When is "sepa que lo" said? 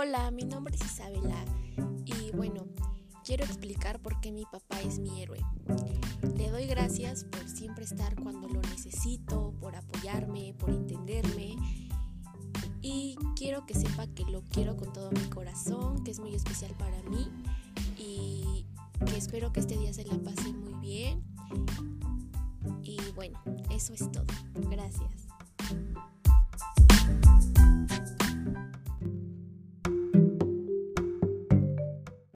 13.74-14.44